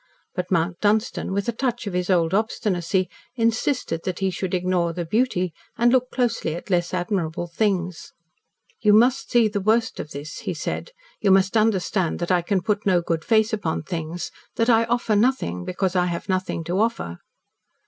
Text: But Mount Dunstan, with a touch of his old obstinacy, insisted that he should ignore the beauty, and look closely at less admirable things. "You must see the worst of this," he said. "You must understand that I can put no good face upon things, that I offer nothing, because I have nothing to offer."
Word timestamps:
But 0.33 0.49
Mount 0.49 0.79
Dunstan, 0.79 1.31
with 1.31 1.47
a 1.47 1.51
touch 1.51 1.85
of 1.85 1.93
his 1.93 2.09
old 2.09 2.33
obstinacy, 2.33 3.07
insisted 3.35 4.01
that 4.03 4.17
he 4.17 4.31
should 4.31 4.55
ignore 4.55 4.93
the 4.93 5.05
beauty, 5.05 5.53
and 5.77 5.91
look 5.91 6.09
closely 6.09 6.55
at 6.55 6.71
less 6.71 6.91
admirable 6.91 7.45
things. 7.45 8.11
"You 8.81 8.93
must 8.93 9.29
see 9.29 9.47
the 9.47 9.61
worst 9.61 9.99
of 9.99 10.09
this," 10.09 10.39
he 10.39 10.55
said. 10.55 10.89
"You 11.19 11.29
must 11.29 11.55
understand 11.55 12.17
that 12.17 12.31
I 12.31 12.41
can 12.41 12.63
put 12.63 12.83
no 12.83 12.99
good 12.99 13.23
face 13.23 13.53
upon 13.53 13.83
things, 13.83 14.31
that 14.55 14.71
I 14.71 14.85
offer 14.85 15.15
nothing, 15.15 15.65
because 15.65 15.95
I 15.95 16.07
have 16.07 16.27
nothing 16.27 16.63
to 16.63 16.79
offer." 16.79 17.19